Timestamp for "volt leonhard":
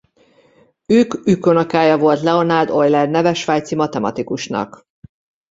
1.97-2.69